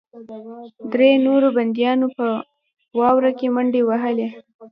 درې 0.91 1.09
نورو 1.25 1.47
بندیانو 1.57 2.07
په 2.17 2.25
واوره 2.97 3.31
کې 3.37 3.47
منډې 3.55 3.81
وهلې 3.85 4.27